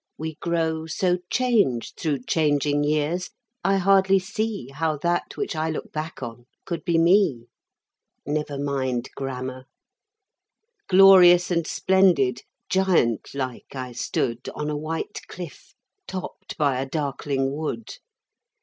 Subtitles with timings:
[0.17, 3.29] We grow So changed through changing years,
[3.63, 7.45] I hardly see How that which I look back on could be me?
[8.25, 9.11] Glorious
[11.51, 15.75] and splendid, giant like I stood On a white cliff,
[16.07, 17.97] topped by a darkling wood.